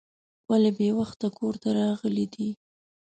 [0.49, 2.49] ولې بې وخته کور ته راغلی دی.